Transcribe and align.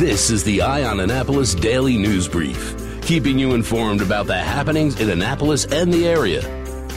This 0.00 0.30
is 0.30 0.42
the 0.44 0.62
Eye 0.62 0.84
on 0.84 1.00
Annapolis 1.00 1.54
Daily 1.54 1.98
News 1.98 2.26
Brief, 2.26 2.74
keeping 3.02 3.38
you 3.38 3.52
informed 3.52 4.00
about 4.00 4.26
the 4.26 4.34
happenings 4.34 4.98
in 4.98 5.10
Annapolis 5.10 5.66
and 5.66 5.92
the 5.92 6.08
area. 6.08 6.40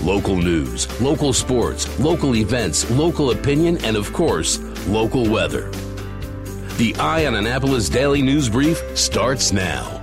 Local 0.02 0.38
news, 0.38 0.88
local 1.02 1.34
sports, 1.34 2.00
local 2.00 2.34
events, 2.34 2.89
local 2.92 3.31
opinion, 3.31 3.84
and 3.84 3.97
of 3.97 4.13
course, 4.13 4.58
local 4.88 5.29
weather. 5.29 5.70
The 6.78 6.96
Eye 6.97 7.26
on 7.26 7.36
Annapolis 7.36 7.89
Daily 7.89 8.21
News 8.21 8.47
Brief 8.47 8.81
starts 8.97 9.51
now. 9.51 10.01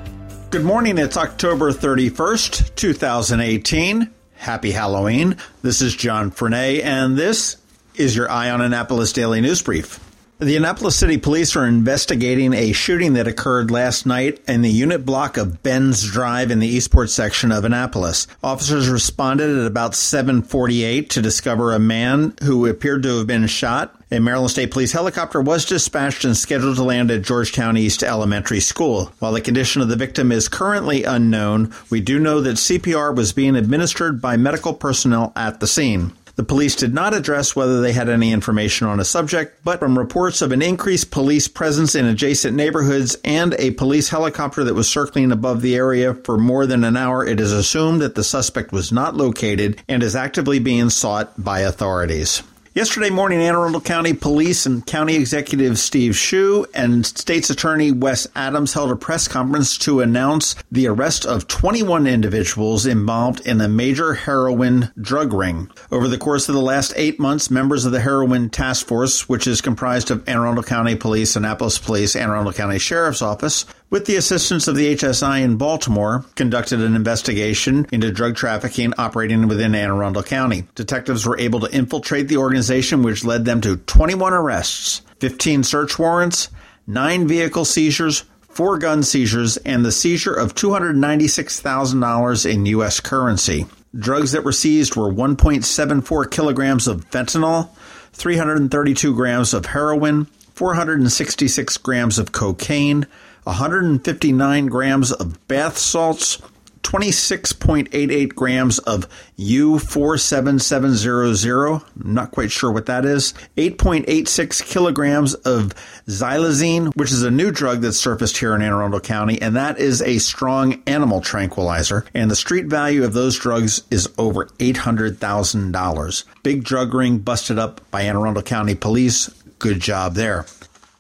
Good 0.50 0.66
morning. 0.66 0.98
It's 0.98 1.16
October 1.16 1.72
31st, 1.72 2.74
2018. 2.74 4.10
Happy 4.34 4.72
Halloween. 4.72 5.38
This 5.62 5.80
is 5.80 5.96
John 5.96 6.30
Frenaye, 6.30 6.84
and 6.84 7.16
this 7.16 7.56
is 7.94 8.14
your 8.14 8.30
Eye 8.30 8.50
on 8.50 8.60
Annapolis 8.60 9.14
Daily 9.14 9.40
News 9.40 9.62
Brief. 9.62 10.09
The 10.40 10.56
Annapolis 10.56 10.96
City 10.96 11.18
Police 11.18 11.54
are 11.54 11.66
investigating 11.66 12.54
a 12.54 12.72
shooting 12.72 13.12
that 13.12 13.28
occurred 13.28 13.70
last 13.70 14.06
night 14.06 14.40
in 14.48 14.62
the 14.62 14.70
unit 14.70 15.04
block 15.04 15.36
of 15.36 15.62
Benz 15.62 16.02
Drive 16.02 16.50
in 16.50 16.60
the 16.60 16.66
Eastport 16.66 17.10
section 17.10 17.52
of 17.52 17.66
Annapolis. 17.66 18.26
Officers 18.42 18.88
responded 18.88 19.50
at 19.50 19.66
about 19.66 19.94
7:48 19.94 21.10
to 21.10 21.20
discover 21.20 21.74
a 21.74 21.78
man 21.78 22.32
who 22.42 22.64
appeared 22.64 23.02
to 23.02 23.18
have 23.18 23.26
been 23.26 23.46
shot. 23.48 23.94
A 24.10 24.18
Maryland 24.18 24.50
State 24.50 24.70
Police 24.70 24.92
helicopter 24.92 25.42
was 25.42 25.66
dispatched 25.66 26.24
and 26.24 26.34
scheduled 26.34 26.76
to 26.76 26.84
land 26.84 27.10
at 27.10 27.20
Georgetown 27.20 27.76
East 27.76 28.02
Elementary 28.02 28.60
School. 28.60 29.12
While 29.18 29.32
the 29.32 29.42
condition 29.42 29.82
of 29.82 29.88
the 29.88 29.94
victim 29.94 30.32
is 30.32 30.48
currently 30.48 31.04
unknown, 31.04 31.70
we 31.90 32.00
do 32.00 32.18
know 32.18 32.40
that 32.40 32.56
CPR 32.56 33.12
was 33.14 33.34
being 33.34 33.56
administered 33.56 34.22
by 34.22 34.38
medical 34.38 34.72
personnel 34.72 35.34
at 35.36 35.60
the 35.60 35.66
scene. 35.66 36.12
The 36.40 36.46
police 36.46 36.74
did 36.74 36.94
not 36.94 37.12
address 37.12 37.54
whether 37.54 37.82
they 37.82 37.92
had 37.92 38.08
any 38.08 38.32
information 38.32 38.86
on 38.86 38.98
a 38.98 39.04
subject, 39.04 39.62
but 39.62 39.78
from 39.78 39.98
reports 39.98 40.40
of 40.40 40.52
an 40.52 40.62
increased 40.62 41.10
police 41.10 41.48
presence 41.48 41.94
in 41.94 42.06
adjacent 42.06 42.56
neighborhoods 42.56 43.14
and 43.26 43.54
a 43.58 43.72
police 43.72 44.08
helicopter 44.08 44.64
that 44.64 44.72
was 44.72 44.88
circling 44.88 45.32
above 45.32 45.60
the 45.60 45.76
area 45.76 46.14
for 46.14 46.38
more 46.38 46.64
than 46.64 46.82
an 46.82 46.96
hour, 46.96 47.26
it 47.26 47.40
is 47.40 47.52
assumed 47.52 48.00
that 48.00 48.14
the 48.14 48.24
suspect 48.24 48.72
was 48.72 48.90
not 48.90 49.14
located 49.14 49.82
and 49.86 50.02
is 50.02 50.16
actively 50.16 50.58
being 50.58 50.88
sought 50.88 51.30
by 51.36 51.60
authorities. 51.60 52.42
Yesterday 52.72 53.10
morning, 53.10 53.40
Anne 53.42 53.56
Arundel 53.56 53.80
County 53.80 54.12
Police 54.12 54.64
and 54.64 54.86
County 54.86 55.16
Executive 55.16 55.76
Steve 55.76 56.12
Schuh 56.12 56.66
and 56.72 57.04
State's 57.04 57.50
Attorney 57.50 57.90
Wes 57.90 58.28
Adams 58.36 58.74
held 58.74 58.92
a 58.92 58.96
press 58.96 59.26
conference 59.26 59.76
to 59.78 59.98
announce 59.98 60.54
the 60.70 60.86
arrest 60.86 61.26
of 61.26 61.48
21 61.48 62.06
individuals 62.06 62.86
involved 62.86 63.44
in 63.44 63.60
a 63.60 63.66
major 63.66 64.14
heroin 64.14 64.92
drug 65.00 65.32
ring. 65.32 65.68
Over 65.90 66.06
the 66.06 66.16
course 66.16 66.48
of 66.48 66.54
the 66.54 66.60
last 66.60 66.92
eight 66.94 67.18
months, 67.18 67.50
members 67.50 67.86
of 67.86 67.90
the 67.90 67.98
Heroin 67.98 68.50
Task 68.50 68.86
Force, 68.86 69.28
which 69.28 69.48
is 69.48 69.60
comprised 69.60 70.12
of 70.12 70.22
Anne 70.28 70.36
Arundel 70.36 70.62
County 70.62 70.94
Police, 70.94 71.34
Annapolis 71.34 71.76
Police, 71.76 72.14
Anne 72.14 72.30
Arundel 72.30 72.52
County 72.52 72.78
Sheriff's 72.78 73.20
Office, 73.20 73.66
with 73.90 74.06
the 74.06 74.16
assistance 74.16 74.66
of 74.68 74.76
the 74.76 74.94
HSI 74.94 75.42
in 75.42 75.56
Baltimore, 75.56 76.24
conducted 76.36 76.80
an 76.80 76.94
investigation 76.94 77.86
into 77.92 78.12
drug 78.12 78.36
trafficking 78.36 78.94
operating 78.96 79.48
within 79.48 79.74
Anne 79.74 79.90
Arundel 79.90 80.22
County. 80.22 80.64
Detectives 80.76 81.26
were 81.26 81.38
able 81.38 81.60
to 81.60 81.74
infiltrate 81.74 82.28
the 82.28 82.36
organization, 82.38 83.02
which 83.02 83.24
led 83.24 83.44
them 83.44 83.60
to 83.60 83.76
21 83.76 84.32
arrests, 84.32 85.02
15 85.18 85.64
search 85.64 85.98
warrants, 85.98 86.48
9 86.86 87.26
vehicle 87.28 87.64
seizures, 87.64 88.24
four 88.48 88.78
gun 88.78 89.02
seizures, 89.02 89.56
and 89.58 89.84
the 89.84 89.92
seizure 89.92 90.34
of 90.34 90.54
$296,000 90.54 92.52
in 92.52 92.66
U.S. 92.66 93.00
currency. 93.00 93.66
Drugs 93.96 94.32
that 94.32 94.44
were 94.44 94.52
seized 94.52 94.94
were 94.94 95.12
1.74 95.12 96.30
kilograms 96.30 96.86
of 96.86 97.10
fentanyl, 97.10 97.70
332 98.12 99.14
grams 99.14 99.52
of 99.52 99.66
heroin, 99.66 100.26
466 100.54 101.76
grams 101.78 102.18
of 102.18 102.32
cocaine, 102.32 103.06
159 103.50 104.66
grams 104.66 105.10
of 105.10 105.48
bath 105.48 105.76
salts, 105.76 106.40
26.88 106.84 108.32
grams 108.36 108.78
of 108.78 109.08
U47700, 109.40 111.84
not 111.96 112.30
quite 112.30 112.52
sure 112.52 112.70
what 112.70 112.86
that 112.86 113.04
is, 113.04 113.34
8.86 113.56 114.64
kilograms 114.64 115.34
of 115.34 115.74
xylazine, 116.06 116.94
which 116.94 117.10
is 117.10 117.24
a 117.24 117.30
new 117.30 117.50
drug 117.50 117.80
that 117.80 117.94
surfaced 117.94 118.38
here 118.38 118.54
in 118.54 118.62
Anne 118.62 118.72
Arundel 118.72 119.00
County, 119.00 119.42
and 119.42 119.56
that 119.56 119.80
is 119.80 120.00
a 120.00 120.18
strong 120.18 120.80
animal 120.86 121.20
tranquilizer. 121.20 122.04
And 122.14 122.30
the 122.30 122.36
street 122.36 122.66
value 122.66 123.02
of 123.02 123.14
those 123.14 123.36
drugs 123.36 123.82
is 123.90 124.08
over 124.16 124.46
$800,000. 124.46 126.24
Big 126.44 126.62
drug 126.62 126.94
ring 126.94 127.18
busted 127.18 127.58
up 127.58 127.80
by 127.90 128.02
Anne 128.02 128.16
Arundel 128.16 128.44
County 128.44 128.76
Police. 128.76 129.28
Good 129.58 129.80
job 129.80 130.14
there. 130.14 130.46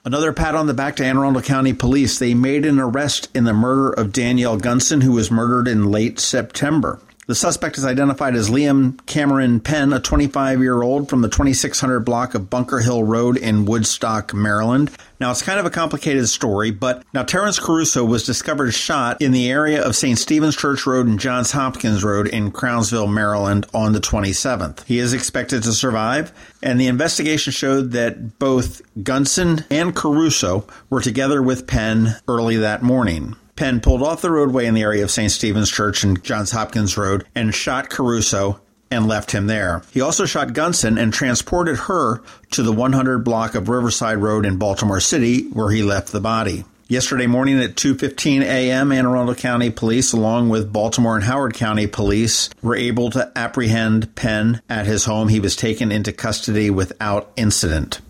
Another 0.02 0.32
pat 0.32 0.54
on 0.54 0.66
the 0.66 0.72
back 0.72 0.96
to 0.96 1.04
Anne 1.04 1.18
Arundel 1.18 1.42
County 1.42 1.74
Police. 1.74 2.18
They 2.18 2.32
made 2.32 2.64
an 2.64 2.80
arrest 2.80 3.28
in 3.34 3.44
the 3.44 3.52
murder 3.52 3.90
of 3.90 4.14
Danielle 4.14 4.56
Gunson, 4.56 5.02
who 5.02 5.12
was 5.12 5.30
murdered 5.30 5.68
in 5.68 5.90
late 5.90 6.18
September. 6.18 6.98
The 7.30 7.36
suspect 7.36 7.78
is 7.78 7.84
identified 7.84 8.34
as 8.34 8.50
Liam 8.50 9.06
Cameron 9.06 9.60
Penn, 9.60 9.92
a 9.92 10.00
25 10.00 10.58
year 10.62 10.82
old 10.82 11.08
from 11.08 11.22
the 11.22 11.28
2600 11.28 12.00
block 12.00 12.34
of 12.34 12.50
Bunker 12.50 12.80
Hill 12.80 13.04
Road 13.04 13.36
in 13.36 13.66
Woodstock, 13.66 14.34
Maryland. 14.34 14.90
Now, 15.20 15.30
it's 15.30 15.40
kind 15.40 15.60
of 15.60 15.64
a 15.64 15.70
complicated 15.70 16.28
story, 16.28 16.72
but 16.72 17.04
now 17.14 17.22
Terrence 17.22 17.60
Caruso 17.60 18.04
was 18.04 18.24
discovered 18.24 18.72
shot 18.72 19.22
in 19.22 19.30
the 19.30 19.48
area 19.48 19.80
of 19.80 19.94
St. 19.94 20.18
Stephen's 20.18 20.56
Church 20.56 20.84
Road 20.88 21.06
and 21.06 21.20
Johns 21.20 21.52
Hopkins 21.52 22.02
Road 22.02 22.26
in 22.26 22.50
Crownsville, 22.50 23.06
Maryland 23.06 23.64
on 23.72 23.92
the 23.92 24.00
27th. 24.00 24.82
He 24.86 24.98
is 24.98 25.12
expected 25.12 25.62
to 25.62 25.72
survive, 25.72 26.32
and 26.64 26.80
the 26.80 26.88
investigation 26.88 27.52
showed 27.52 27.92
that 27.92 28.40
both 28.40 28.82
Gunson 29.04 29.64
and 29.70 29.94
Caruso 29.94 30.66
were 30.88 31.00
together 31.00 31.40
with 31.40 31.68
Penn 31.68 32.16
early 32.26 32.56
that 32.56 32.82
morning. 32.82 33.36
Penn 33.60 33.82
pulled 33.82 34.02
off 34.02 34.22
the 34.22 34.30
roadway 34.30 34.64
in 34.64 34.72
the 34.72 34.80
area 34.80 35.04
of 35.04 35.10
St. 35.10 35.30
Stephen's 35.30 35.70
Church 35.70 36.02
and 36.02 36.24
Johns 36.24 36.50
Hopkins 36.50 36.96
Road 36.96 37.26
and 37.34 37.54
shot 37.54 37.90
Caruso 37.90 38.58
and 38.90 39.06
left 39.06 39.32
him 39.32 39.48
there. 39.48 39.82
He 39.90 40.00
also 40.00 40.24
shot 40.24 40.54
Gunson 40.54 40.96
and 40.96 41.12
transported 41.12 41.76
her 41.76 42.22
to 42.52 42.62
the 42.62 42.72
100 42.72 43.18
block 43.18 43.54
of 43.54 43.68
Riverside 43.68 44.16
Road 44.16 44.46
in 44.46 44.56
Baltimore 44.56 44.98
City 44.98 45.42
where 45.50 45.68
he 45.68 45.82
left 45.82 46.10
the 46.10 46.22
body. 46.22 46.64
Yesterday 46.88 47.26
morning 47.26 47.60
at 47.60 47.76
2:15 47.76 48.40
a.m., 48.40 48.92
Anne 48.92 49.04
Arundel 49.04 49.34
County 49.34 49.68
Police 49.68 50.14
along 50.14 50.48
with 50.48 50.72
Baltimore 50.72 51.16
and 51.16 51.24
Howard 51.24 51.52
County 51.52 51.86
Police 51.86 52.48
were 52.62 52.76
able 52.76 53.10
to 53.10 53.30
apprehend 53.36 54.14
Penn 54.14 54.62
at 54.70 54.86
his 54.86 55.04
home. 55.04 55.28
He 55.28 55.38
was 55.38 55.54
taken 55.54 55.92
into 55.92 56.14
custody 56.14 56.70
without 56.70 57.30
incident. 57.36 58.00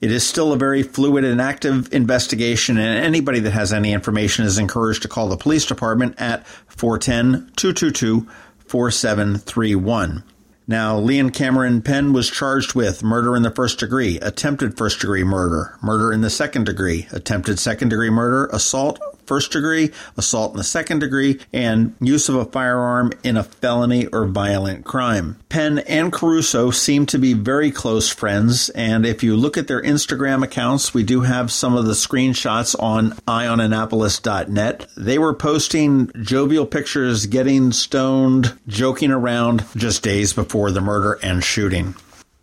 It 0.00 0.12
is 0.12 0.26
still 0.26 0.52
a 0.52 0.56
very 0.56 0.82
fluid 0.82 1.24
and 1.24 1.40
active 1.40 1.92
investigation, 1.92 2.78
and 2.78 3.04
anybody 3.04 3.40
that 3.40 3.50
has 3.50 3.72
any 3.72 3.92
information 3.92 4.44
is 4.44 4.58
encouraged 4.58 5.02
to 5.02 5.08
call 5.08 5.28
the 5.28 5.36
police 5.36 5.66
department 5.66 6.14
at 6.18 6.46
410 6.46 7.50
222 7.56 8.28
4731. 8.66 10.22
Now, 10.68 10.98
Leon 10.98 11.30
Cameron 11.30 11.80
Penn 11.80 12.12
was 12.12 12.30
charged 12.30 12.74
with 12.74 13.02
murder 13.02 13.34
in 13.34 13.42
the 13.42 13.50
first 13.50 13.78
degree, 13.78 14.20
attempted 14.20 14.76
first 14.76 15.00
degree 15.00 15.24
murder, 15.24 15.76
murder 15.82 16.12
in 16.12 16.20
the 16.20 16.30
second 16.30 16.66
degree, 16.66 17.08
attempted 17.10 17.58
second 17.58 17.88
degree 17.88 18.10
murder, 18.10 18.46
assault, 18.52 19.00
first 19.28 19.52
degree, 19.52 19.92
assault 20.16 20.52
in 20.52 20.56
the 20.56 20.64
second 20.64 20.98
degree, 21.00 21.38
and 21.52 21.94
use 22.00 22.28
of 22.28 22.34
a 22.34 22.46
firearm 22.46 23.12
in 23.22 23.36
a 23.36 23.44
felony 23.44 24.06
or 24.06 24.26
violent 24.26 24.84
crime. 24.84 25.36
Penn 25.48 25.78
and 25.80 26.12
Caruso 26.12 26.70
seem 26.70 27.06
to 27.06 27.18
be 27.18 27.34
very 27.34 27.70
close 27.70 28.08
friends, 28.08 28.70
and 28.70 29.06
if 29.06 29.22
you 29.22 29.36
look 29.36 29.56
at 29.56 29.68
their 29.68 29.82
Instagram 29.82 30.42
accounts, 30.42 30.94
we 30.94 31.02
do 31.02 31.20
have 31.20 31.52
some 31.52 31.76
of 31.76 31.84
the 31.84 31.92
screenshots 31.92 32.74
on 32.80 33.12
eyeonannapolis.net. 33.28 34.86
They 34.96 35.18
were 35.18 35.34
posting 35.34 36.10
jovial 36.22 36.66
pictures, 36.66 37.26
getting 37.26 37.72
stoned, 37.72 38.58
joking 38.66 39.10
around 39.10 39.64
just 39.76 40.02
days 40.02 40.32
before 40.32 40.70
the 40.70 40.80
murder 40.80 41.18
and 41.22 41.44
shooting. 41.44 41.94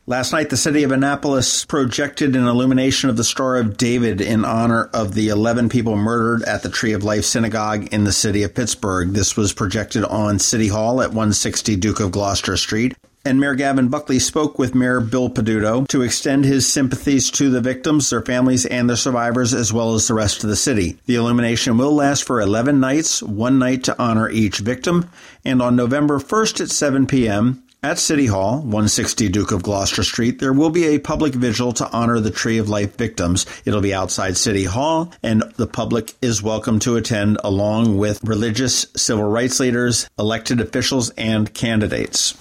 Last 0.08 0.34
night, 0.34 0.52
the 0.52 0.58
city 0.58 0.84
of 0.84 0.92
Annapolis 0.92 1.66
projected 1.66 2.36
an 2.36 2.46
illumination 2.46 3.10
of 3.10 3.18
the 3.18 3.24
Star 3.24 3.56
of 3.56 3.76
David 3.76 4.22
in 4.22 4.46
honor 4.46 4.88
of 4.94 5.16
the 5.16 5.30
11 5.30 5.70
people 5.70 5.96
murdered 5.96 6.44
at 6.44 6.62
the 6.62 6.70
Tree 6.70 6.94
of 6.94 7.04
Life 7.04 7.26
Synagogue 7.26 7.92
in 7.92 8.04
the 8.04 8.12
city 8.12 8.44
of 8.44 8.54
Pittsburgh. 8.54 9.14
This 9.14 9.36
was 9.36 9.52
projected 9.52 10.04
on 10.04 10.38
City 10.38 10.68
Hall 10.68 11.02
at 11.02 11.10
160 11.10 11.76
Duke 11.78 12.02
of 12.02 12.12
Gloucester 12.12 12.56
Street. 12.56 12.96
And 13.26 13.40
Mayor 13.40 13.56
Gavin 13.56 13.88
Buckley 13.88 14.20
spoke 14.20 14.60
with 14.60 14.76
Mayor 14.76 15.02
Bill 15.02 15.32
Peduto 15.32 15.88
to 15.88 16.04
extend 16.04 16.46
his 16.46 16.72
sympathies 16.72 17.32
to 17.32 17.50
the 17.50 17.60
victims, 17.60 18.12
their 18.12 18.22
families, 18.22 18.68
and 18.68 18.88
their 18.88 18.96
survivors, 18.96 19.56
as 19.56 19.74
well 19.74 19.96
as 19.96 20.08
the 20.08 20.14
rest 20.14 20.44
of 20.44 20.52
the 20.52 20.56
city. 20.56 21.00
The 21.08 21.16
illumination 21.16 21.80
will 21.80 21.96
last 21.96 22.26
for 22.26 22.40
11 22.40 22.80
nights, 22.80 23.24
one 23.24 23.58
night 23.58 23.86
to 23.86 24.00
honor 24.00 24.30
each 24.30 24.60
victim. 24.60 25.10
And 25.44 25.64
on 25.64 25.76
November 25.76 26.20
1st 26.20 26.62
at 26.62 26.70
7 26.70 27.08
p.m., 27.08 27.64
at 27.86 28.00
City 28.00 28.26
Hall, 28.26 28.58
160 28.62 29.30
Duke 29.30 29.52
of 29.52 29.62
Gloucester 29.62 30.02
Street, 30.02 30.40
there 30.40 30.54
will 30.54 30.72
be 30.72 30.86
a 30.86 31.00
public 31.00 31.36
vigil 31.36 31.72
to 31.74 31.88
honor 31.92 32.20
the 32.20 32.32
Tree 32.32 32.58
of 32.58 32.68
Life 32.68 32.98
victims. 32.98 33.46
It'll 33.64 33.80
be 33.80 33.94
outside 33.94 34.38
City 34.38 34.64
Hall, 34.64 35.12
and 35.22 35.44
the 35.58 35.68
public 35.68 36.16
is 36.20 36.42
welcome 36.42 36.80
to 36.80 36.96
attend 36.96 37.38
along 37.44 38.00
with 38.00 38.24
religious 38.24 38.88
civil 38.96 39.26
rights 39.26 39.60
leaders, 39.60 40.10
elected 40.18 40.62
officials, 40.62 41.12
and 41.12 41.54
candidates. 41.54 42.34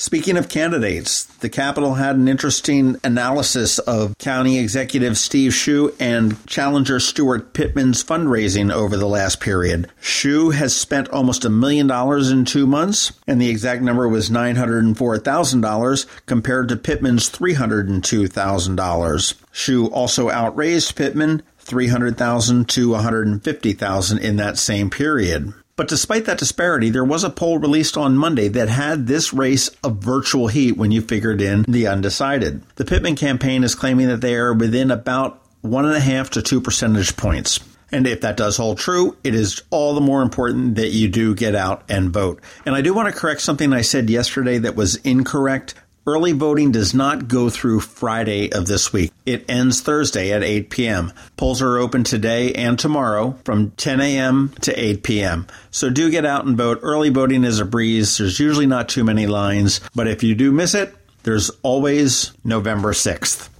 Speaking 0.00 0.36
of 0.36 0.48
candidates, 0.48 1.24
the 1.24 1.48
Capital 1.48 1.94
had 1.94 2.14
an 2.14 2.28
interesting 2.28 3.00
analysis 3.02 3.80
of 3.80 4.16
County 4.18 4.60
Executive 4.60 5.18
Steve 5.18 5.50
Schuh 5.50 5.92
and 5.98 6.46
challenger 6.46 7.00
Stuart 7.00 7.52
Pittman's 7.52 8.04
fundraising 8.04 8.72
over 8.72 8.96
the 8.96 9.08
last 9.08 9.40
period. 9.40 9.90
Schuh 10.00 10.54
has 10.54 10.72
spent 10.72 11.08
almost 11.08 11.44
a 11.44 11.50
million 11.50 11.88
dollars 11.88 12.30
in 12.30 12.44
two 12.44 12.64
months, 12.64 13.10
and 13.26 13.42
the 13.42 13.50
exact 13.50 13.82
number 13.82 14.08
was 14.08 14.30
$904,000 14.30 16.06
compared 16.26 16.68
to 16.68 16.76
Pittman's 16.76 17.28
$302,000. 17.28 19.34
Schuh 19.52 19.90
also 19.90 20.30
outraised 20.30 20.94
Pittman 20.94 21.42
300,000 21.58 22.68
to 22.68 22.90
150,000 22.90 24.18
in 24.18 24.36
that 24.36 24.58
same 24.58 24.90
period. 24.90 25.52
But 25.78 25.86
despite 25.86 26.24
that 26.24 26.38
disparity, 26.38 26.90
there 26.90 27.04
was 27.04 27.22
a 27.22 27.30
poll 27.30 27.58
released 27.58 27.96
on 27.96 28.16
Monday 28.16 28.48
that 28.48 28.68
had 28.68 29.06
this 29.06 29.32
race 29.32 29.70
a 29.84 29.90
virtual 29.90 30.48
heat 30.48 30.72
when 30.72 30.90
you 30.90 31.00
figured 31.00 31.40
in 31.40 31.62
the 31.68 31.86
undecided. 31.86 32.62
The 32.74 32.84
Pittman 32.84 33.14
campaign 33.14 33.62
is 33.62 33.76
claiming 33.76 34.08
that 34.08 34.20
they 34.20 34.34
are 34.34 34.52
within 34.52 34.90
about 34.90 35.40
one 35.60 35.84
and 35.84 35.94
a 35.94 36.00
half 36.00 36.30
to 36.30 36.42
two 36.42 36.60
percentage 36.60 37.16
points. 37.16 37.60
And 37.92 38.08
if 38.08 38.22
that 38.22 38.36
does 38.36 38.56
hold 38.56 38.78
true, 38.78 39.16
it 39.22 39.36
is 39.36 39.62
all 39.70 39.94
the 39.94 40.00
more 40.00 40.22
important 40.22 40.74
that 40.74 40.88
you 40.88 41.06
do 41.06 41.32
get 41.36 41.54
out 41.54 41.84
and 41.88 42.10
vote. 42.10 42.40
And 42.66 42.74
I 42.74 42.80
do 42.80 42.92
want 42.92 43.14
to 43.14 43.18
correct 43.18 43.40
something 43.40 43.72
I 43.72 43.82
said 43.82 44.10
yesterday 44.10 44.58
that 44.58 44.74
was 44.74 44.96
incorrect. 44.96 45.74
Early 46.08 46.32
voting 46.32 46.72
does 46.72 46.94
not 46.94 47.28
go 47.28 47.50
through 47.50 47.80
Friday 47.80 48.50
of 48.50 48.64
this 48.64 48.94
week. 48.94 49.12
It 49.26 49.44
ends 49.46 49.82
Thursday 49.82 50.32
at 50.32 50.42
8 50.42 50.70
p.m. 50.70 51.12
Polls 51.36 51.60
are 51.60 51.76
open 51.76 52.02
today 52.02 52.54
and 52.54 52.78
tomorrow 52.78 53.38
from 53.44 53.72
10 53.72 54.00
a.m. 54.00 54.54
to 54.62 54.72
8 54.72 55.02
p.m. 55.02 55.46
So 55.70 55.90
do 55.90 56.10
get 56.10 56.24
out 56.24 56.46
and 56.46 56.56
vote. 56.56 56.80
Early 56.80 57.10
voting 57.10 57.44
is 57.44 57.60
a 57.60 57.66
breeze. 57.66 58.16
There's 58.16 58.40
usually 58.40 58.64
not 58.64 58.88
too 58.88 59.04
many 59.04 59.26
lines, 59.26 59.82
but 59.94 60.08
if 60.08 60.22
you 60.22 60.34
do 60.34 60.50
miss 60.50 60.74
it, 60.74 60.96
there's 61.24 61.50
always 61.62 62.32
November 62.42 62.94
6th. 62.94 63.50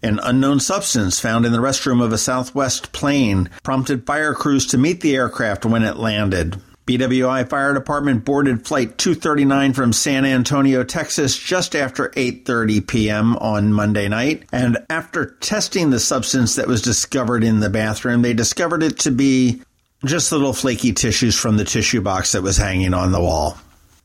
An 0.00 0.20
unknown 0.22 0.60
substance 0.60 1.18
found 1.18 1.44
in 1.44 1.50
the 1.50 1.58
restroom 1.58 2.00
of 2.00 2.12
a 2.12 2.18
Southwest 2.18 2.92
plane 2.92 3.50
prompted 3.64 4.06
fire 4.06 4.32
crews 4.32 4.64
to 4.68 4.78
meet 4.78 5.00
the 5.00 5.16
aircraft 5.16 5.66
when 5.66 5.82
it 5.82 5.96
landed. 5.96 6.62
BWI 6.86 7.48
Fire 7.48 7.74
Department 7.74 8.24
boarded 8.24 8.64
flight 8.64 8.96
239 8.96 9.72
from 9.72 9.92
San 9.92 10.24
Antonio, 10.24 10.84
Texas 10.84 11.36
just 11.36 11.74
after 11.74 12.10
8:30 12.10 12.86
p.m. 12.86 13.36
on 13.36 13.72
Monday 13.72 14.08
night, 14.08 14.44
and 14.52 14.78
after 14.88 15.36
testing 15.40 15.90
the 15.90 15.98
substance 15.98 16.54
that 16.54 16.68
was 16.68 16.82
discovered 16.82 17.42
in 17.42 17.58
the 17.58 17.70
bathroom, 17.70 18.22
they 18.22 18.34
discovered 18.34 18.84
it 18.84 19.00
to 19.00 19.10
be 19.10 19.62
just 20.04 20.30
little 20.30 20.52
flaky 20.52 20.92
tissues 20.92 21.34
from 21.34 21.56
the 21.56 21.64
tissue 21.64 22.00
box 22.00 22.32
that 22.32 22.42
was 22.42 22.56
hanging 22.56 22.94
on 22.94 23.10
the 23.10 23.20
wall. 23.20 23.58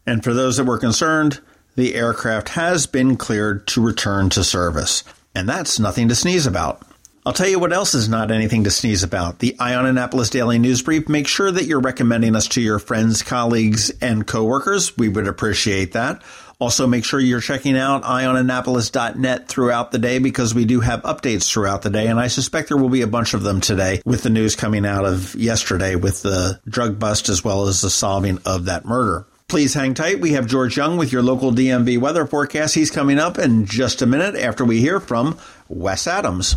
And 0.08 0.24
for 0.24 0.34
those 0.34 0.58
that 0.58 0.64
were 0.64 0.80
concerned, 0.80 1.40
the 1.76 1.94
aircraft 1.94 2.50
has 2.50 2.88
been 2.88 3.16
cleared 3.16 3.68
to 3.68 3.82
return 3.82 4.30
to 4.32 4.44
service. 4.44 5.04
And 5.36 5.48
that's 5.48 5.80
nothing 5.80 6.10
to 6.10 6.16
sneeze 6.16 6.48
about. 6.48 6.82
I'll 7.24 7.34
tell 7.34 7.48
you 7.48 7.60
what 7.60 7.72
else 7.72 7.94
is 7.94 8.10
not 8.10 8.32
anything 8.32 8.64
to 8.64 8.72
sneeze 8.72 9.04
about. 9.04 9.38
The 9.38 9.56
Annapolis 9.60 10.32
Daily 10.32 10.58
News 10.58 10.82
Brief. 10.82 11.08
Make 11.08 11.28
sure 11.28 11.52
that 11.52 11.66
you're 11.66 11.80
recommending 11.80 12.36
us 12.36 12.48
to 12.50 12.62
your 12.62 12.80
friends, 12.80 13.22
colleagues, 13.22 13.92
and 14.02 14.26
coworkers. 14.26 14.98
We 14.98 15.08
would 15.08 15.28
appreciate 15.28 15.92
that. 15.92 16.24
Also, 16.60 16.88
make 16.88 17.06
sure 17.06 17.20
you're 17.20 17.40
checking 17.40 17.78
out 17.78 18.02
eyeonannapolis.net 18.04 19.48
throughout 19.48 19.92
the 19.92 20.00
day 20.00 20.18
because 20.18 20.56
we 20.56 20.66
do 20.66 20.80
have 20.80 21.04
updates 21.04 21.52
throughout 21.52 21.84
the 21.84 21.92
day. 21.92 22.08
And 22.08 22.20
I 22.20 22.26
suspect 22.26 22.70
there 22.70 22.78
will 22.78 22.90
be 22.90 23.04
a 23.04 23.08
bunch 23.08 23.36
of 23.36 23.44
them 23.44 23.62
today 23.62 24.02
with 24.04 24.24
the 24.24 24.30
news 24.32 24.56
coming 24.56 24.86
out 24.86 25.06
of 25.06 25.36
yesterday 25.36 25.96
with 25.96 26.24
the 26.24 26.60
drug 26.68 26.98
bust 26.98 27.30
as 27.30 27.44
well 27.44 27.68
as 27.68 27.82
the 27.82 27.90
solving 27.92 28.40
of 28.48 28.66
that 28.66 28.84
murder. 28.84 29.28
Please 29.48 29.74
hang 29.74 29.94
tight. 29.94 30.22
We 30.22 30.32
have 30.32 30.48
George 30.48 30.78
Young 30.78 30.98
with 30.98 31.12
your 31.12 31.22
local 31.22 31.52
DMV 31.52 32.00
weather 32.00 32.26
forecast. 32.26 32.74
He's 32.74 32.90
coming 32.90 33.20
up 33.20 33.38
in 33.38 33.66
just 33.66 34.02
a 34.02 34.06
minute 34.06 34.36
after 34.36 34.64
we 34.64 34.80
hear 34.80 35.00
from 35.00 35.38
Wes 35.68 36.08
Adams. 36.08 36.56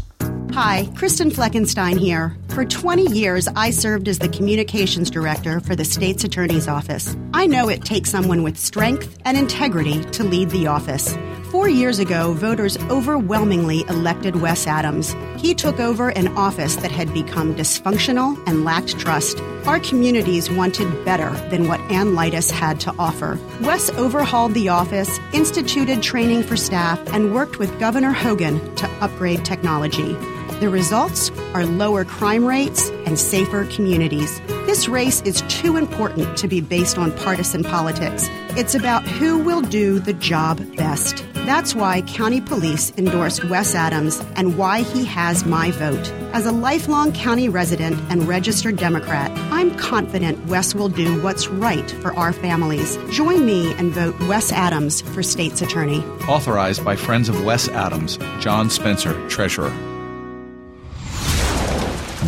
Hi, 0.55 0.89
Kristen 0.95 1.31
Fleckenstein 1.31 1.99
here. 1.99 2.37
For 2.51 2.65
20 2.65 3.11
years, 3.11 3.49
I 3.57 3.71
served 3.71 4.07
as 4.07 4.21
the 4.21 4.29
communications 4.29 5.11
director 5.11 5.59
for 5.59 5.75
the 5.75 5.85
state's 5.85 6.23
attorney's 6.23 6.69
office. 6.69 7.17
I 7.35 7.49
know 7.49 7.69
it 7.69 7.85
takes 7.85 8.13
someone 8.13 8.45
with 8.45 8.57
strength 8.57 9.19
and 9.25 9.37
integrity 9.37 10.05
to 10.13 10.23
lead 10.23 10.51
the 10.51 10.69
office. 10.69 11.19
Four 11.51 11.69
years 11.69 11.99
ago, 11.99 12.35
voters 12.35 12.77
overwhelmingly 12.85 13.81
elected 13.89 14.37
Wes 14.37 14.69
Adams. 14.69 15.17
He 15.39 15.55
took 15.55 15.81
over 15.81 16.11
an 16.11 16.29
office 16.37 16.77
that 16.77 16.93
had 16.93 17.13
become 17.13 17.57
dysfunctional 17.57 18.41
and 18.47 18.65
lacked 18.65 18.97
trust. 18.97 19.41
Our 19.67 19.81
communities 19.81 20.49
wanted 20.53 21.05
better 21.05 21.31
than 21.51 21.67
what 21.67 21.81
Anne 21.91 22.15
Leitess 22.15 22.53
had 22.53 22.79
to 22.81 22.95
offer. 22.97 23.41
Wes 23.63 23.91
overhauled 23.91 24.55
the 24.55 24.69
office, 24.69 25.19
instituted 25.33 26.01
training 26.01 26.45
for 26.45 26.57
staff, 26.57 27.01
and 27.13 27.35
worked 27.35 27.59
with 27.59 27.77
Governor 27.81 28.13
Hogan 28.13 28.75
to 28.77 28.89
upgrade 29.01 29.45
technology. 29.45 30.17
The 30.61 30.69
results 30.71 31.31
are 31.53 31.67
lower 31.67 32.05
crime 32.05 32.45
rates 32.45 32.89
and 33.07 33.19
safer 33.19 33.65
communities. 33.67 34.41
This 34.67 34.89
race 34.89 35.21
is 35.23 35.43
too 35.49 35.77
important 35.77 36.39
to 36.39 36.49
be 36.49 36.61
based 36.61 36.97
on 36.97 37.13
partisan 37.19 37.65
politics. 37.65 38.29
It's 38.51 38.75
about 38.75 39.03
who 39.03 39.39
will 39.39 39.63
do 39.63 39.99
the 39.99 40.15
job 40.15 40.61
best. 40.77 41.25
That's 41.35 41.75
why 41.75 42.03
County 42.03 42.41
Police 42.41 42.93
endorsed 42.97 43.45
Wes 43.45 43.75
Adams 43.75 44.25
and 44.37 44.57
why 44.57 44.83
he 44.83 45.05
has 45.05 45.45
my 45.45 45.73
vote. 45.73 46.09
As 46.33 46.47
a 46.47 46.53
lifelong 46.53 47.13
county 47.13 47.49
resident 47.49 48.01
and 48.09 48.27
registered 48.27 48.77
Democrat, 48.77 49.31
I'm 49.53 49.77
confident 49.77 50.47
Wes 50.47 50.75
will 50.75 50.89
do 50.89 51.21
what's 51.21 51.49
right 51.49 51.91
for 51.91 52.15
our 52.15 52.33
families. 52.33 52.97
Join 53.11 53.45
me 53.45 53.75
and 53.75 53.93
vote 53.93 54.19
Wes 54.21 54.53
Adams 54.53 55.03
for 55.03 55.23
state's 55.23 55.61
attorney. 55.61 55.99
Authorized 56.29 56.85
by 56.85 56.97
Friends 56.97 57.29
of 57.29 57.45
Wes 57.45 57.69
Adams, 57.69 58.19
John 58.39 58.71
Spencer, 58.71 59.13
Treasurer. 59.29 59.73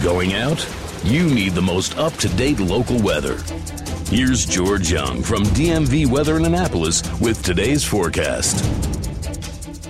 Going 0.06 0.34
out? 0.34 0.64
You 1.02 1.28
need 1.28 1.54
the 1.54 1.62
most 1.62 1.98
up 1.98 2.12
to 2.18 2.28
date 2.36 2.60
local 2.60 2.96
weather. 3.02 3.38
Here's 4.08 4.46
George 4.46 4.92
Young 4.92 5.20
from 5.20 5.42
DMV 5.42 6.06
Weather 6.06 6.36
in 6.36 6.44
Annapolis 6.44 7.02
with 7.20 7.42
today's 7.42 7.82
forecast. 7.82 8.64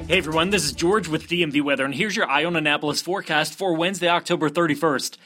Hey 0.08 0.16
everyone, 0.16 0.48
this 0.48 0.64
is 0.64 0.72
George 0.72 1.06
with 1.06 1.28
DMV 1.28 1.60
Weather, 1.60 1.84
and 1.84 1.94
here's 1.94 2.16
your 2.16 2.26
Eye 2.30 2.46
on 2.46 2.56
Annapolis 2.56 3.02
forecast 3.02 3.52
for 3.52 3.74
Wednesday, 3.74 4.08
October 4.08 4.48
31st. 4.48 5.18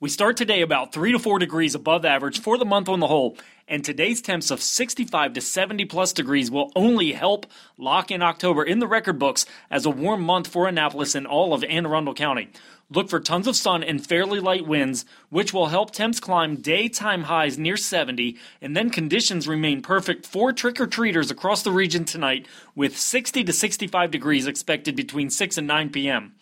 We 0.00 0.08
start 0.08 0.36
today 0.36 0.60
about 0.60 0.92
3 0.92 1.10
to 1.10 1.18
4 1.18 1.40
degrees 1.40 1.74
above 1.74 2.04
average 2.04 2.40
for 2.40 2.56
the 2.56 2.64
month 2.64 2.88
on 2.88 3.00
the 3.00 3.08
whole, 3.08 3.36
and 3.66 3.84
today's 3.84 4.22
temps 4.22 4.52
of 4.52 4.62
65 4.62 5.32
to 5.32 5.40
70 5.40 5.86
plus 5.86 6.12
degrees 6.12 6.52
will 6.52 6.70
only 6.76 7.10
help 7.10 7.46
lock 7.76 8.12
in 8.12 8.22
October 8.22 8.62
in 8.62 8.78
the 8.78 8.86
record 8.86 9.18
books 9.18 9.44
as 9.72 9.84
a 9.84 9.90
warm 9.90 10.22
month 10.22 10.46
for 10.46 10.68
Annapolis 10.68 11.16
and 11.16 11.26
all 11.26 11.52
of 11.52 11.64
Anne 11.64 11.84
Arundel 11.84 12.14
County. 12.14 12.48
Look 12.88 13.10
for 13.10 13.18
tons 13.18 13.48
of 13.48 13.56
sun 13.56 13.82
and 13.82 14.06
fairly 14.06 14.38
light 14.38 14.68
winds, 14.68 15.04
which 15.30 15.52
will 15.52 15.66
help 15.66 15.90
temps 15.90 16.20
climb 16.20 16.58
daytime 16.58 17.24
highs 17.24 17.58
near 17.58 17.76
70, 17.76 18.36
and 18.62 18.76
then 18.76 18.90
conditions 18.90 19.48
remain 19.48 19.82
perfect 19.82 20.26
for 20.26 20.52
trick 20.52 20.80
or 20.80 20.86
treaters 20.86 21.32
across 21.32 21.64
the 21.64 21.72
region 21.72 22.04
tonight, 22.04 22.46
with 22.76 22.96
60 22.96 23.42
to 23.42 23.52
65 23.52 24.12
degrees 24.12 24.46
expected 24.46 24.94
between 24.94 25.28
6 25.28 25.58
and 25.58 25.66
9 25.66 25.90
p.m. 25.90 26.34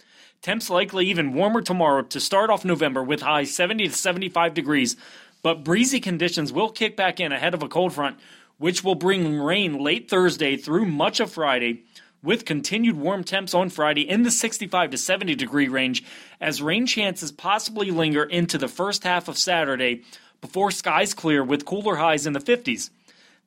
Temps 0.46 0.70
likely 0.70 1.06
even 1.06 1.32
warmer 1.32 1.60
tomorrow 1.60 2.02
to 2.02 2.20
start 2.20 2.50
off 2.50 2.64
November 2.64 3.02
with 3.02 3.20
highs 3.20 3.52
70 3.52 3.88
to 3.88 3.92
75 3.92 4.54
degrees, 4.54 4.96
but 5.42 5.64
breezy 5.64 5.98
conditions 5.98 6.52
will 6.52 6.70
kick 6.70 6.96
back 6.96 7.18
in 7.18 7.32
ahead 7.32 7.52
of 7.52 7.64
a 7.64 7.68
cold 7.68 7.92
front, 7.92 8.16
which 8.56 8.84
will 8.84 8.94
bring 8.94 9.40
rain 9.40 9.76
late 9.76 10.08
Thursday 10.08 10.56
through 10.56 10.84
much 10.86 11.18
of 11.18 11.32
Friday 11.32 11.82
with 12.22 12.44
continued 12.44 12.96
warm 12.96 13.24
temps 13.24 13.54
on 13.54 13.70
Friday 13.70 14.08
in 14.08 14.22
the 14.22 14.30
65 14.30 14.90
to 14.90 14.96
70 14.96 15.34
degree 15.34 15.66
range 15.66 16.04
as 16.40 16.62
rain 16.62 16.86
chances 16.86 17.32
possibly 17.32 17.90
linger 17.90 18.22
into 18.22 18.56
the 18.56 18.68
first 18.68 19.02
half 19.02 19.26
of 19.26 19.36
Saturday 19.36 20.04
before 20.40 20.70
skies 20.70 21.12
clear 21.12 21.42
with 21.42 21.64
cooler 21.64 21.96
highs 21.96 22.24
in 22.24 22.34
the 22.34 22.38
50s. 22.38 22.90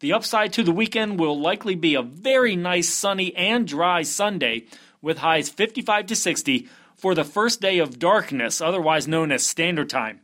The 0.01 0.11
upside 0.11 0.51
to 0.51 0.63
the 0.63 0.73
weekend 0.73 1.17
will 1.17 1.39
likely 1.39 1.75
be 1.75 1.95
a 1.95 2.01
very 2.01 2.57
nice 2.57 2.89
sunny 2.89 3.33
and 3.37 3.65
dry 3.65 4.01
Sunday 4.01 4.65
with 5.01 5.19
highs 5.19 5.47
55 5.47 6.07
to 6.07 6.15
60 6.17 6.67
for 6.99 7.15
the 7.15 7.23
first 7.23 7.61
day 7.61 7.79
of 7.79 7.97
darkness, 7.97 8.61
otherwise 8.61 9.07
known 9.07 9.31
as 9.31 9.45
standard 9.45 9.89
time. 9.89 10.19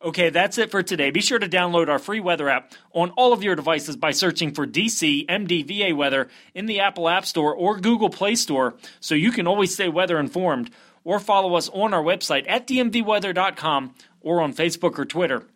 Okay, 0.00 0.30
that's 0.30 0.58
it 0.58 0.70
for 0.70 0.82
today. 0.82 1.10
Be 1.10 1.20
sure 1.20 1.40
to 1.40 1.48
download 1.48 1.88
our 1.88 1.98
free 1.98 2.20
weather 2.20 2.48
app 2.48 2.72
on 2.92 3.10
all 3.16 3.32
of 3.32 3.42
your 3.42 3.56
devices 3.56 3.96
by 3.96 4.12
searching 4.12 4.52
for 4.52 4.64
DC 4.64 5.26
MDVA 5.26 5.96
weather 5.96 6.28
in 6.54 6.66
the 6.66 6.78
Apple 6.78 7.08
App 7.08 7.26
Store 7.26 7.52
or 7.52 7.80
Google 7.80 8.08
Play 8.08 8.36
Store 8.36 8.76
so 9.00 9.16
you 9.16 9.32
can 9.32 9.48
always 9.48 9.74
stay 9.74 9.88
weather 9.88 10.20
informed. 10.20 10.70
Or 11.02 11.18
follow 11.18 11.54
us 11.54 11.70
on 11.70 11.94
our 11.94 12.02
website 12.02 12.44
at 12.48 12.66
dmvweather.com 12.66 13.94
or 14.20 14.42
on 14.42 14.52
Facebook 14.52 14.98
or 14.98 15.06
Twitter. 15.06 15.46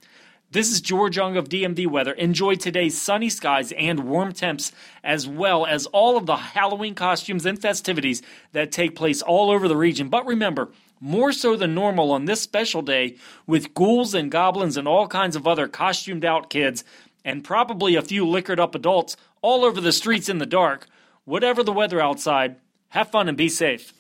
This 0.53 0.71
is 0.71 0.83
George 0.83 1.17
Young 1.17 1.39
of 1.39 1.49
DMV 1.49 1.87
Weather. 1.87 2.13
Enjoy 2.13 2.57
today's 2.57 3.01
sunny 3.01 3.31
skies 3.31 3.73
and 3.73 4.01
warm 4.01 4.33
temps, 4.35 4.71
as 5.03 5.27
well 5.27 5.65
as 5.65 5.87
all 5.87 6.19
of 6.19 6.27
the 6.27 6.37
Halloween 6.37 6.95
costumes 6.95 7.47
and 7.47 7.59
festivities 7.59 8.21
that 8.53 8.71
take 8.71 8.95
place 8.95 9.23
all 9.23 9.51
over 9.51 9.67
the 9.67 9.79
region. 9.79 10.11
But 10.11 10.27
remember, 10.27 10.69
more 11.01 11.33
so 11.33 11.57
than 11.57 11.75
normal 11.75 12.13
on 12.13 12.27
this 12.27 12.43
special 12.43 12.83
day, 12.83 13.17
with 13.47 13.73
ghouls 13.73 14.13
and 14.13 14.31
goblins 14.31 14.77
and 14.77 14.87
all 14.87 15.09
kinds 15.09 15.37
of 15.37 15.47
other 15.47 15.69
costumed 15.69 16.23
out 16.23 16.51
kids, 16.51 16.85
and 17.25 17.43
probably 17.43 17.97
a 17.97 18.03
few 18.03 18.29
liquored 18.29 18.61
up 18.61 18.75
adults 18.75 19.17
all 19.41 19.65
over 19.65 19.81
the 19.81 19.91
streets 19.91 20.29
in 20.29 20.37
the 20.37 20.45
dark. 20.45 20.87
whatever 21.25 21.63
the 21.63 21.73
weather 21.73 21.99
outside, 21.99 22.57
have 22.91 23.11
fun 23.11 23.27
and 23.27 23.39
be 23.39 23.49
safe. 23.49 23.95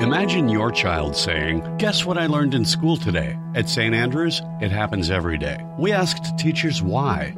Imagine 0.00 0.48
your 0.48 0.72
child 0.72 1.14
saying, 1.14 1.62
Guess 1.78 2.04
what 2.04 2.18
I 2.18 2.26
learned 2.26 2.52
in 2.52 2.64
school 2.64 2.96
today? 2.96 3.38
At 3.54 3.68
St. 3.68 3.94
Andrews, 3.94 4.42
it 4.60 4.72
happens 4.72 5.08
every 5.08 5.38
day. 5.38 5.64
We 5.78 5.92
asked 5.92 6.36
teachers 6.36 6.82
why. 6.82 7.32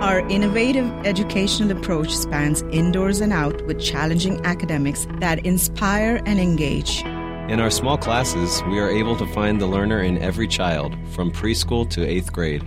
Our 0.00 0.20
innovative 0.28 0.88
educational 1.04 1.76
approach 1.76 2.14
spans 2.14 2.62
indoors 2.70 3.20
and 3.20 3.32
out 3.32 3.66
with 3.66 3.80
challenging 3.80 4.46
academics 4.46 5.08
that 5.18 5.44
inspire 5.44 6.22
and 6.24 6.38
engage. 6.38 7.02
In 7.50 7.58
our 7.58 7.70
small 7.70 7.98
classes, 7.98 8.62
we 8.68 8.78
are 8.78 8.88
able 8.88 9.16
to 9.16 9.26
find 9.34 9.60
the 9.60 9.66
learner 9.66 10.00
in 10.00 10.18
every 10.18 10.46
child, 10.46 10.96
from 11.10 11.32
preschool 11.32 11.90
to 11.90 12.06
eighth 12.06 12.32
grade. 12.32 12.62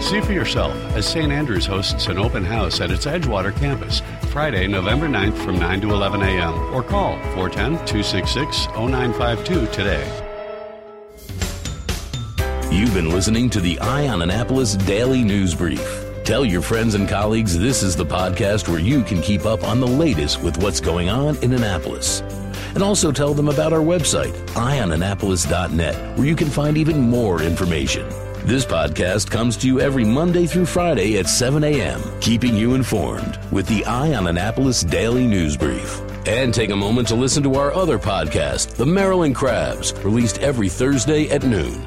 See 0.00 0.20
for 0.20 0.32
yourself 0.32 0.74
as 0.94 1.06
St. 1.06 1.32
Andrews 1.32 1.66
hosts 1.66 2.06
an 2.06 2.18
open 2.18 2.44
house 2.44 2.80
at 2.80 2.92
its 2.92 3.04
Edgewater 3.04 3.54
campus 3.54 4.00
Friday, 4.30 4.68
November 4.68 5.08
9th 5.08 5.36
from 5.44 5.58
9 5.58 5.80
to 5.80 5.90
11 5.90 6.22
a.m. 6.22 6.54
or 6.72 6.84
call 6.84 7.18
410 7.34 7.84
266 7.84 8.66
0952 8.68 9.66
today. 9.66 10.24
You've 12.70 12.94
been 12.94 13.10
listening 13.10 13.50
to 13.50 13.60
the 13.60 13.78
Eye 13.80 14.08
on 14.08 14.22
Annapolis 14.22 14.76
Daily 14.76 15.24
News 15.24 15.54
Brief. 15.54 16.04
Tell 16.24 16.44
your 16.44 16.62
friends 16.62 16.94
and 16.94 17.08
colleagues 17.08 17.58
this 17.58 17.82
is 17.82 17.96
the 17.96 18.06
podcast 18.06 18.68
where 18.68 18.78
you 18.78 19.02
can 19.02 19.20
keep 19.20 19.46
up 19.46 19.64
on 19.64 19.80
the 19.80 19.86
latest 19.86 20.42
with 20.42 20.62
what's 20.62 20.80
going 20.80 21.08
on 21.08 21.36
in 21.38 21.52
Annapolis. 21.52 22.20
And 22.74 22.82
also 22.84 23.10
tell 23.10 23.34
them 23.34 23.48
about 23.48 23.72
our 23.72 23.80
website, 23.80 24.32
eyeonannapolis.net, 24.50 26.16
where 26.16 26.26
you 26.26 26.36
can 26.36 26.48
find 26.48 26.78
even 26.78 27.00
more 27.00 27.42
information. 27.42 28.06
This 28.48 28.64
podcast 28.64 29.30
comes 29.30 29.58
to 29.58 29.66
you 29.66 29.78
every 29.78 30.06
Monday 30.06 30.46
through 30.46 30.64
Friday 30.64 31.18
at 31.18 31.28
7 31.28 31.62
a.m., 31.64 32.00
keeping 32.22 32.56
you 32.56 32.72
informed 32.72 33.38
with 33.52 33.66
the 33.66 33.84
Eye 33.84 34.14
on 34.14 34.26
Annapolis 34.26 34.80
Daily 34.80 35.26
News 35.26 35.54
Brief. 35.54 36.00
And 36.26 36.54
take 36.54 36.70
a 36.70 36.76
moment 36.76 37.08
to 37.08 37.14
listen 37.14 37.42
to 37.42 37.56
our 37.56 37.74
other 37.74 37.98
podcast, 37.98 38.74
The 38.76 38.86
Maryland 38.86 39.34
Crabs, 39.34 39.92
released 40.02 40.38
every 40.38 40.70
Thursday 40.70 41.28
at 41.28 41.42
noon. 41.42 41.86